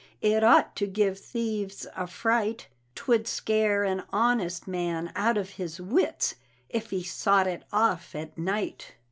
It 0.23 0.43
ought 0.43 0.75
to 0.77 0.87
give 0.87 1.19
thieves 1.19 1.85
a 1.95 2.07
fright 2.07 2.67
'Twould 2.95 3.27
scare 3.27 3.83
an 3.83 4.01
honest 4.11 4.67
man 4.67 5.11
out 5.15 5.37
of 5.37 5.51
his 5.61 5.79
wits, 5.79 6.33
ef 6.71 6.89
he 6.89 7.03
sot 7.03 7.45
it 7.45 7.61
off 7.71 8.15
at 8.15 8.35
night. 8.35 8.95